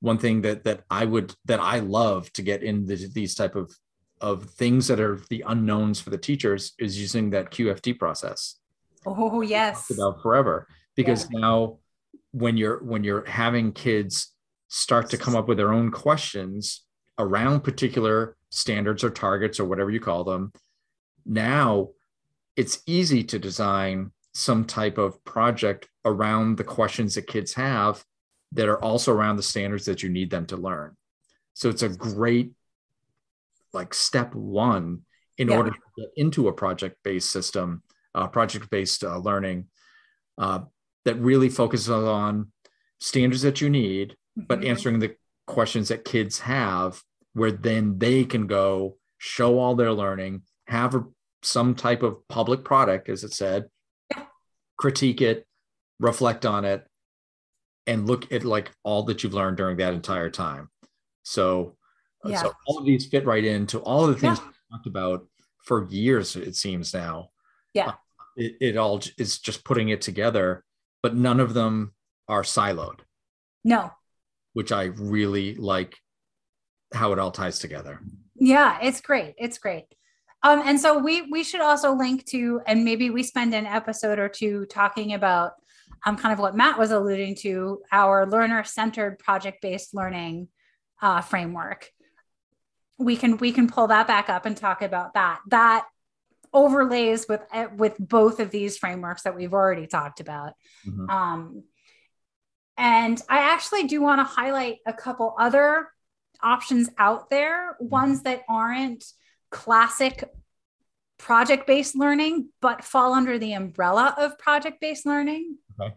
one 0.01 0.19
thing 0.19 0.43
that 0.43 0.65
that 0.65 0.83
i 0.91 1.05
would 1.05 1.35
that 1.47 1.61
i 1.61 1.81
love 1.81 2.33
to 2.35 2.43
get 2.43 2.63
into 2.63 2.97
these 3.09 3.35
type 3.35 3.57
of 3.57 3.73
of 4.21 4.51
things 4.51 4.89
that 4.89 5.01
are 5.01 5.21
the 5.31 5.45
unknowns 5.47 6.01
for 6.01 6.11
the 6.11 6.19
teachers 6.19 6.73
is 6.79 7.01
using 7.01 7.31
that 7.31 7.51
qft 7.51 7.99
process. 7.99 8.57
Oh, 9.07 9.41
yes. 9.41 9.91
about 9.91 10.23
forever. 10.23 10.67
Because 10.97 11.31
now 11.31 11.79
when 12.33 12.57
you're 12.57 12.83
when 12.83 13.05
you're 13.05 13.25
having 13.25 13.73
kids 13.73 14.35
start 14.69 15.11
to 15.11 15.17
come 15.17 15.37
up 15.37 15.49
with 15.49 15.57
their 15.57 15.73
own 15.73 15.91
questions 15.91 16.85
around 17.19 17.63
particular 17.63 18.37
standards 18.51 19.03
or 19.03 19.11
targets 19.11 19.59
or 19.59 19.65
whatever 19.65 19.91
you 19.91 20.01
call 20.01 20.25
them 20.25 20.53
now 21.25 21.89
it's 22.57 22.83
easy 22.87 23.23
to 23.23 23.39
design 23.39 24.11
some 24.35 24.65
type 24.65 24.99
of 24.99 25.23
project 25.25 25.89
around 26.05 26.57
the 26.57 26.65
questions 26.65 27.15
that 27.15 27.27
kids 27.27 27.55
have 27.55 28.05
that 28.53 28.69
are 28.69 28.83
also 28.83 29.13
around 29.13 29.37
the 29.37 29.43
standards 29.43 29.85
that 29.85 30.03
you 30.03 30.09
need 30.09 30.31
them 30.31 30.47
to 30.47 30.57
learn. 30.57 30.97
So 31.55 31.69
it's 31.69 31.83
a 31.83 31.89
great 31.89 32.53
like 33.73 33.95
step 33.95 34.35
one 34.35 35.03
in 35.37 35.49
Yeah. 35.49 35.57
order 35.57 35.71
to 35.71 35.79
get 35.97 36.09
into 36.17 36.49
a 36.49 36.53
project 36.53 36.97
based 37.03 37.31
system 37.31 37.83
uh, 38.15 38.27
project 38.27 38.69
based 38.71 39.05
uh, 39.05 39.19
learning 39.19 39.69
uh, 40.39 40.61
that 41.05 41.17
really 41.17 41.49
focuses 41.49 41.91
on 41.91 42.53
standards 43.01 43.43
that 43.43 43.61
you 43.61 43.71
need, 43.71 44.17
but 44.37 44.61
Mhm. 44.61 44.67
answering 44.69 44.99
the 44.99 45.15
questions 45.47 45.89
that 45.89 46.05
kids 46.05 46.41
have, 46.41 47.03
where 47.35 47.53
then 47.53 47.99
they 47.99 48.25
can 48.25 48.47
go 48.47 48.99
show 49.19 49.59
all 49.59 49.75
their 49.77 49.93
learning, 49.93 50.43
have 50.67 50.95
a, 50.95 51.05
some 51.43 51.75
type 51.75 52.03
of 52.03 52.27
public 52.29 52.65
product, 52.65 53.09
as 53.09 53.23
it 53.25 53.33
said, 53.33 53.69
Yeah. 54.11 54.27
critique 54.77 55.21
it, 55.21 55.47
reflect 56.01 56.45
on 56.47 56.65
it, 56.65 56.87
and 57.87 58.07
look 58.07 58.31
at 58.33 58.45
like 58.45 58.73
all 58.83 59.05
that 59.05 59.23
you've 59.23 59.35
learned 59.35 59.57
during 59.57 59.77
that 59.79 59.95
entire 59.95 60.31
time. 60.31 60.71
So, 61.23 61.78
Yeah. 62.25 62.43
so 62.43 62.53
all 62.67 62.79
of 62.79 62.85
these 62.85 63.07
fit 63.07 63.25
right 63.25 63.45
into 63.45 63.79
all 63.81 64.05
of 64.05 64.15
the 64.15 64.21
things 64.21 64.39
Yeah. 64.39 64.47
we 64.47 64.77
talked 64.77 64.87
about 64.87 65.27
for 65.65 65.87
years, 65.89 66.35
it 66.37 66.57
seems 66.57 66.93
now 66.95 67.31
Yeah. 67.75 67.93
it, 68.37 68.57
it 68.61 68.77
all 68.77 69.01
is 69.19 69.39
just 69.39 69.65
putting 69.65 69.89
it 69.91 70.01
together, 70.01 70.65
but 71.03 71.15
none 71.15 71.41
of 71.41 71.55
them 71.55 71.95
are 72.29 72.43
siloed, 72.43 73.01
No. 73.65 73.93
which 74.53 74.73
I 74.73 74.85
really 74.85 75.55
like 75.55 75.97
how 76.93 77.13
it 77.13 77.19
all 77.19 77.31
ties 77.31 77.59
together. 77.59 78.01
Yeah, 78.35 78.79
it's 78.83 79.01
great. 79.01 79.35
It's 79.39 79.59
great. 79.59 79.85
Um, 80.43 80.63
and 80.65 80.81
so 80.81 80.99
we 80.99 81.23
we 81.23 81.43
should 81.43 81.61
also 81.61 81.93
link 81.95 82.25
to, 82.27 82.61
and 82.67 82.85
maybe 82.85 83.11
we 83.11 83.23
spend 83.25 83.55
an 83.55 83.67
episode 83.67 84.19
or 84.21 84.29
two 84.29 84.67
talking 84.67 85.13
about 85.15 85.53
um, 86.07 86.17
kind 86.17 86.33
of 86.33 86.39
what 86.39 86.57
Matt 86.57 86.79
was 86.79 86.93
alluding 86.93 87.35
to, 87.37 87.83
our 87.91 88.25
learner-centered 88.25 89.19
project-based 89.19 89.95
learning 89.95 90.47
uh, 91.03 91.21
framework. 91.21 91.91
We 92.99 93.17
can 93.17 93.37
we 93.39 93.53
can 93.53 93.69
pull 93.69 93.87
that 93.89 94.07
back 94.07 94.29
up 94.29 94.45
and 94.45 94.57
talk 94.57 94.83
about 94.83 95.15
that. 95.15 95.41
That 95.49 95.87
overlays 96.53 97.27
with 97.29 97.43
eh, 97.53 97.67
with 97.67 97.97
both 97.99 98.41
of 98.41 98.51
these 98.51 98.79
frameworks 98.79 99.23
that 99.23 99.37
we've 99.37 99.55
already 99.55 99.87
talked 99.87 100.21
about. 100.21 100.55
Mm-hmm. 100.87 101.09
Um, 101.11 101.65
and 102.77 103.21
I 103.29 103.53
actually 103.53 103.85
do 103.85 104.01
want 104.01 104.21
to 104.21 104.25
highlight 104.25 104.77
a 104.87 104.93
couple 104.93 105.35
other 105.39 105.89
options 106.43 106.89
out 106.99 107.31
there, 107.31 107.75
mm-hmm. 107.75 107.89
ones 107.89 108.23
that 108.23 108.43
aren't 108.49 109.05
classic 109.51 110.25
project 111.19 111.67
based 111.67 111.97
learning, 111.97 112.49
but 112.61 112.85
fall 112.85 113.13
under 113.13 113.39
the 113.39 113.53
umbrella 113.53 114.15
of 114.17 114.39
project 114.39 114.81
based 114.81 115.05
learning. 115.05 115.59
Okay. 115.81 115.95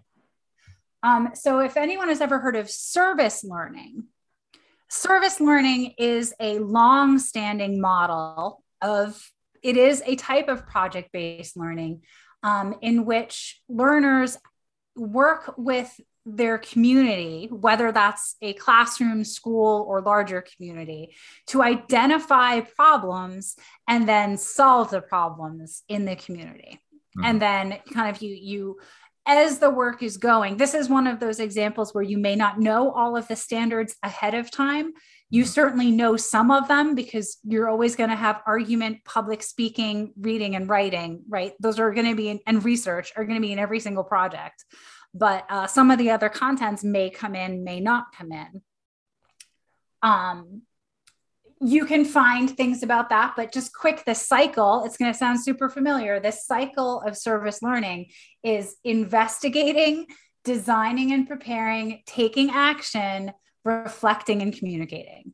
Um, 1.04 1.32
so, 1.34 1.60
if 1.60 1.78
anyone 1.78 2.10
has 2.10 2.22
ever 2.22 2.40
heard 2.40 2.56
of 2.56 2.70
service 2.70 3.44
learning, 3.44 4.06
service 4.92 5.40
learning 5.40 5.94
is 5.98 6.34
a 6.42 6.60
long 6.60 7.18
standing 7.18 7.80
model 7.80 8.62
of 8.82 9.32
it 9.64 9.78
is 9.78 10.04
a 10.06 10.18
type 10.18 10.50
of 10.50 10.68
project 10.68 11.12
based 11.14 11.56
learning 11.56 12.02
um, 12.44 12.76
in 12.82 13.06
which 13.06 13.62
learners 13.70 14.38
work 14.98 15.54
with 15.58 15.98
their 16.26 16.58
community, 16.58 17.48
whether 17.50 17.92
that's 17.94 18.36
a 18.42 18.54
classroom, 18.54 19.24
school, 19.24 19.86
or 19.88 20.02
larger 20.02 20.42
community, 20.42 21.16
to 21.48 21.64
identify 21.64 22.60
problems 22.60 23.56
and 23.88 24.10
then 24.10 24.38
solve 24.38 24.92
the 24.92 25.02
problems 25.02 25.84
in 25.88 26.04
the 26.04 26.18
community. 26.18 26.82
Mm-hmm. 27.18 27.26
And 27.26 27.42
then 27.42 27.80
kind 27.94 28.14
of 28.14 28.22
you 28.22 28.36
you 28.36 28.80
as 29.28 29.60
the 29.60 29.70
work 29.70 30.02
is 30.02 30.18
going, 30.18 30.58
this 30.58 30.74
is 30.74 30.90
one 30.90 31.08
of 31.08 31.20
those 31.20 31.40
examples 31.40 31.94
where 31.94 32.04
you 32.04 32.18
may 32.18 32.36
not 32.36 32.60
know 32.60 32.92
all 32.92 33.16
of 33.16 33.28
the 33.28 33.36
standards 33.36 33.96
ahead 34.04 34.34
of 34.34 34.50
time. 34.50 34.94
You 35.30 35.44
mm-hmm. 35.44 35.50
certainly 35.50 35.92
know 35.92 36.18
some 36.18 36.52
of 36.52 36.68
them 36.68 36.96
because 36.96 37.38
you're 37.44 37.70
always 37.70 37.96
going 37.96 38.10
to 38.10 38.16
have 38.16 38.42
argument, 38.46 39.06
public 39.06 39.44
speaking, 39.44 40.14
reading, 40.20 40.56
and 40.56 40.68
writing, 40.68 41.22
right? 41.30 41.54
Those 41.60 41.80
are 41.80 41.94
going 41.94 42.10
to 42.10 42.16
be, 42.16 42.30
in, 42.30 42.40
and 42.48 42.66
research 42.66 43.14
are 43.16 43.24
going 43.24 43.40
to 43.40 43.46
be 43.46 43.54
in 43.54 43.60
every 43.60 43.80
single 43.80 44.04
project 44.04 44.66
but 45.14 45.46
uh, 45.50 45.68
some 45.68 45.92
of 45.92 45.98
the 45.98 46.12
other 46.12 46.30
contents 46.30 46.84
may 46.84 47.10
come 47.10 47.36
in, 47.36 47.64
may 47.64 47.80
not 47.80 48.16
come 48.18 48.32
in. 48.32 48.62
Um, 50.02 50.62
you 51.64 51.86
can 51.86 52.04
find 52.04 52.50
things 52.50 52.82
about 52.82 53.10
that, 53.10 53.34
but 53.36 53.54
just 53.54 53.74
quick 53.74 54.04
the 54.06 54.16
cycle, 54.16 54.84
it's 54.84 54.98
going 54.98 55.12
to 55.12 55.18
sound 55.18 55.40
super 55.40 55.70
familiar. 55.70 56.20
This 56.20 56.46
cycle 56.46 57.02
of 57.02 57.16
service 57.16 57.62
learning 57.62 58.08
is 58.44 58.76
investigating, 58.84 60.08
designing 60.44 61.14
and 61.14 61.28
preparing, 61.28 62.02
taking 62.08 62.50
action, 62.50 63.32
reflecting 63.64 64.42
and 64.42 64.58
communicating. 64.58 65.34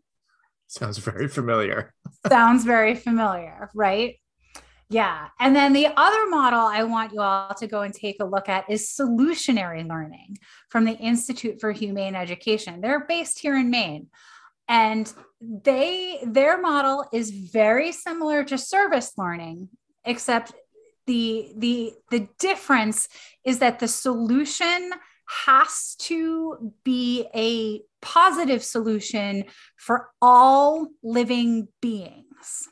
Sounds 0.68 0.98
very 0.98 1.30
familiar. 1.30 1.94
Sounds 2.28 2.66
very 2.66 2.94
familiar, 2.94 3.70
right? 3.74 4.16
Yeah. 4.90 5.28
And 5.40 5.56
then 5.56 5.72
the 5.72 5.88
other 5.96 6.28
model 6.28 6.60
I 6.60 6.84
want 6.84 7.14
you 7.14 7.22
all 7.22 7.54
to 7.54 7.68
go 7.68 7.82
and 7.82 7.94
take 7.94 8.18
a 8.20 8.26
look 8.26 8.50
at 8.50 8.70
is 8.70 8.94
solutionary 9.00 9.88
learning 9.88 10.38
from 10.70 10.84
the 10.84 10.98
Institute 10.98 11.62
for 11.62 11.72
Humane 11.72 12.16
Education. 12.16 12.82
They're 12.82 13.06
based 13.06 13.40
here 13.40 13.56
in 13.56 13.70
Maine. 13.70 14.08
And 14.70 15.12
they 15.42 16.20
their 16.26 16.60
model 16.60 17.06
is 17.14 17.30
very 17.30 17.92
similar 17.92 18.44
to 18.46 18.58
service 18.58 19.14
learning, 19.18 19.70
except 20.04 20.54
the 21.06 21.54
the 21.56 21.94
the 22.12 22.28
difference 22.40 23.08
is 23.44 23.60
that 23.60 23.80
the 23.80 23.88
solution 23.88 24.92
has 25.46 25.96
to 26.00 26.74
be 26.84 27.28
a 27.36 27.82
positive 28.02 28.64
solution 28.64 29.46
for 29.76 30.10
all 30.22 30.88
living 31.04 31.68
beings. 31.82 32.70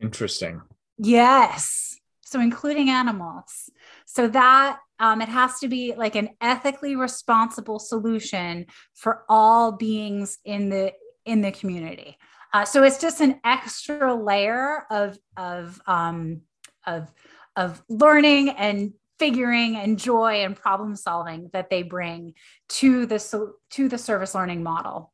Interesting. 0.00 0.62
Yes. 0.98 1.96
So 2.20 2.40
including 2.40 2.90
animals. 2.90 3.70
So 4.06 4.28
that 4.28 4.78
um, 5.00 5.20
it 5.20 5.28
has 5.28 5.58
to 5.60 5.68
be 5.68 5.94
like 5.96 6.14
an 6.14 6.30
ethically 6.40 6.94
responsible 6.94 7.78
solution 7.78 8.66
for 8.94 9.24
all 9.28 9.72
beings 9.72 10.38
in 10.44 10.68
the 10.68 10.92
in 11.24 11.40
the 11.40 11.52
community. 11.52 12.16
Uh, 12.52 12.64
so 12.64 12.82
it's 12.82 12.98
just 12.98 13.20
an 13.20 13.40
extra 13.44 14.14
layer 14.14 14.84
of 14.90 15.18
of 15.36 15.80
um, 15.86 16.42
of 16.86 17.12
of 17.56 17.82
learning 17.88 18.50
and 18.50 18.92
figuring 19.18 19.76
and 19.76 19.98
joy 19.98 20.42
and 20.44 20.56
problem 20.56 20.96
solving 20.96 21.50
that 21.52 21.70
they 21.70 21.82
bring 21.82 22.32
to 22.68 23.06
the 23.06 23.52
to 23.70 23.88
the 23.88 23.98
service 23.98 24.34
learning 24.34 24.62
model. 24.62 25.12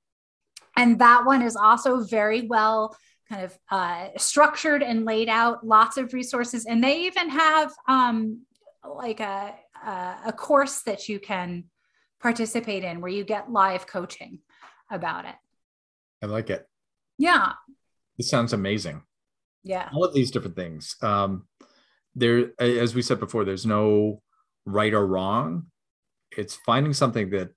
And 0.77 0.99
that 1.01 1.25
one 1.25 1.43
is 1.43 1.57
also 1.57 2.05
very 2.05 2.43
well 2.43 2.97
kind 3.29 3.43
of 3.43 3.59
uh, 3.71 4.09
structured 4.17 4.83
and 4.83 5.05
laid 5.05 5.29
out 5.29 5.67
lots 5.67 5.97
of 5.97 6.13
resources 6.13 6.65
and 6.65 6.83
they 6.83 7.07
even 7.07 7.29
have 7.29 7.73
um, 7.89 8.43
like 8.89 9.19
a, 9.19 9.53
a 9.85 10.33
course 10.33 10.83
that 10.83 11.09
you 11.09 11.19
can 11.19 11.65
participate 12.21 12.85
in 12.85 13.01
where 13.01 13.11
you 13.11 13.25
get 13.25 13.51
live 13.51 13.87
coaching 13.87 14.39
about 14.91 15.25
it 15.25 15.35
i 16.23 16.27
like 16.27 16.51
it. 16.51 16.67
Yeah. 17.19 17.53
This 18.17 18.31
sounds 18.31 18.53
amazing. 18.53 19.03
Yeah. 19.63 19.89
All 19.93 20.05
of 20.05 20.15
these 20.15 20.31
different 20.31 20.57
things. 20.57 20.97
Um 21.03 21.47
there 22.15 22.53
as 22.59 22.95
we 22.95 23.03
said 23.03 23.21
before 23.21 23.45
there's 23.45 23.67
no 23.67 24.23
right 24.65 24.95
or 24.95 25.07
wrong. 25.07 25.67
It's 26.37 26.57
finding 26.57 26.93
something 26.93 27.31
that 27.31 27.51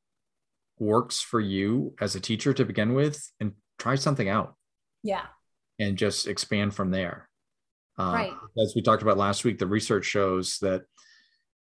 works 0.79 1.21
for 1.21 1.39
you 1.39 1.93
as 1.99 2.15
a 2.15 2.19
teacher 2.19 2.53
to 2.53 2.65
begin 2.65 2.93
with 2.93 3.31
and 3.39 3.53
try 3.77 3.95
something 3.95 4.29
out. 4.29 4.55
Yeah. 5.03 5.25
And 5.79 5.97
just 5.97 6.27
expand 6.27 6.73
from 6.73 6.91
there. 6.91 7.29
Uh, 7.97 8.11
right. 8.13 8.33
As 8.61 8.73
we 8.75 8.81
talked 8.81 9.01
about 9.01 9.17
last 9.17 9.43
week, 9.43 9.59
the 9.59 9.67
research 9.67 10.05
shows 10.05 10.57
that 10.59 10.83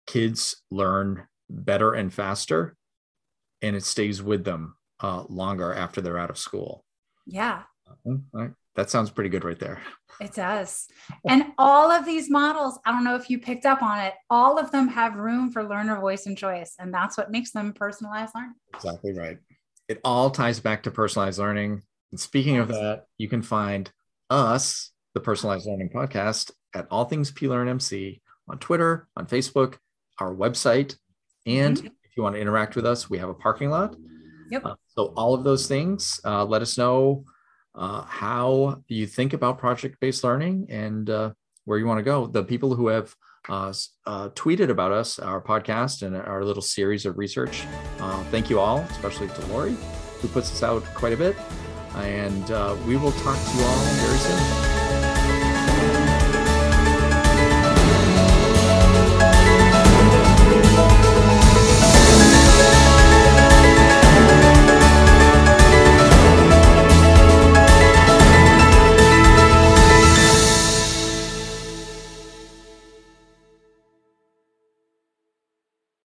kids 0.07 0.63
learn 0.71 1.27
better 1.51 1.93
and 1.93 2.13
faster, 2.13 2.77
and 3.61 3.77
it 3.77 3.85
stays 3.85 4.23
with 4.23 4.45
them 4.45 4.77
uh, 5.01 5.25
longer 5.29 5.73
after 5.73 6.01
they're 6.01 6.19
out 6.19 6.31
of 6.31 6.39
school. 6.39 6.85
Yeah. 7.27 7.63
Uh, 8.07 8.49
that 8.77 8.91
sounds 8.91 9.11
pretty 9.11 9.31
good 9.31 9.45
right 9.45 9.59
there. 9.59 9.81
It 10.21 10.35
does. 10.35 10.87
And 11.29 11.47
all 11.59 11.91
of 11.91 12.05
these 12.05 12.31
models, 12.31 12.79
I 12.85 12.93
don't 12.93 13.05
know 13.05 13.17
if 13.17 13.31
you 13.31 13.39
picked 13.39 13.67
up 13.67 13.83
on 13.83 14.01
it, 14.01 14.15
all 14.31 14.59
of 14.59 14.71
them 14.71 14.89
have 14.89 15.17
room 15.17 15.51
for 15.51 15.65
learner 15.65 16.01
voice 16.01 16.27
and 16.27 16.37
choice. 16.37 16.75
And 16.79 16.93
that's 16.93 17.17
what 17.17 17.31
makes 17.31 17.53
them 17.53 17.73
personalized 17.73 18.33
learning. 18.35 18.55
Exactly 18.75 19.13
right. 19.13 19.39
It 19.89 20.01
all 20.05 20.31
ties 20.31 20.61
back 20.61 20.85
to 20.85 20.91
personalized 20.91 21.39
learning. 21.39 21.83
And 22.11 22.21
speaking 22.21 22.59
of 22.59 22.69
that, 22.69 23.07
you 23.19 23.29
can 23.29 23.43
find 23.43 23.91
us, 24.31 24.91
the 25.15 25.21
Personalized 25.21 25.67
Learning 25.67 25.91
Podcast, 25.91 26.51
at 26.75 26.87
All 26.91 27.05
Things 27.05 27.31
PLearn 27.31 27.69
MC 27.69 28.23
on 28.49 28.59
Twitter, 28.59 29.09
on 29.17 29.27
Facebook, 29.27 29.77
our 30.19 30.35
website, 30.35 30.97
and 31.47 31.77
mm-hmm. 31.77 31.87
if 31.87 32.17
you 32.17 32.23
want 32.23 32.37
to 32.37 32.41
interact 32.41 32.77
with 32.77 32.87
us, 32.87 33.11
we 33.11 33.19
have 33.19 33.29
a 33.29 33.35
parking 33.35 33.71
lot. 33.71 33.97
Yep. 34.51 34.65
Uh, 34.65 34.75
so 34.87 35.13
all 35.17 35.35
of 35.35 35.45
those 35.45 35.67
things, 35.67 36.21
uh, 36.25 36.45
let 36.45 36.63
us 36.63 36.79
know 36.79 37.25
uh, 37.75 38.03
how 38.03 38.83
you 38.89 39.07
think 39.07 39.33
about 39.33 39.59
project-based 39.59 40.23
learning 40.23 40.67
and 40.69 41.11
uh, 41.11 41.33
where 41.65 41.79
you 41.79 41.87
want 41.87 41.99
to 41.99 42.05
go. 42.05 42.27
The 42.27 42.45
people 42.45 42.75
who 42.75 42.89
have 42.89 43.15
uh, 43.49 43.73
uh, 44.07 44.29
tweeted 44.31 44.71
about 44.71 44.93
us, 44.93 45.19
our 45.19 45.41
podcast, 45.41 46.03
and 46.03 46.17
our 46.17 46.45
little 46.45 46.63
series 46.63 47.05
of 47.05 47.19
research. 47.19 47.65
thank 48.31 48.49
you 48.49 48.59
all, 48.61 48.79
especially 48.91 49.29
to 49.29 49.47
Lori, 49.47 49.77
who 50.21 50.29
puts 50.29 50.51
us 50.53 50.63
out 50.63 50.85
quite 50.95 51.13
a 51.13 51.17
bit. 51.17 51.37
And 51.97 52.49
we 52.87 52.97
will 52.97 53.13
talk 53.13 53.39
to 53.39 53.57
you 53.57 53.65
all 53.65 53.85
very 54.01 54.19
soon. 54.19 54.64